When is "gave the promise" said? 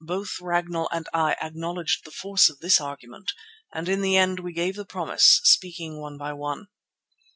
4.51-5.39